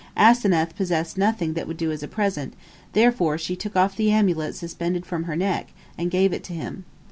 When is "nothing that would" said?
1.15-1.77